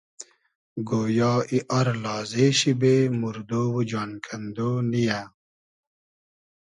[0.89, 4.57] گۉیا ای ار لازې شی بې موردۉ و جان کئندۉ
[4.91, 5.21] نییۂ